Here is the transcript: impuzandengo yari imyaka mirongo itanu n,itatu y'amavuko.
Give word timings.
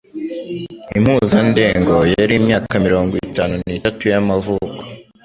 impuzandengo 0.97 1.95
yari 2.17 2.33
imyaka 2.39 2.73
mirongo 2.85 3.13
itanu 3.27 3.53
n,itatu 3.65 4.01
y'amavuko. 4.11 4.69